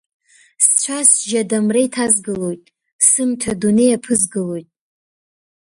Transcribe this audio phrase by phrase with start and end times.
[0.65, 2.63] Сцәа-сжьы адамра иҭазгалоит,
[3.07, 4.69] Сымҭа адунеи иаԥызгалоит…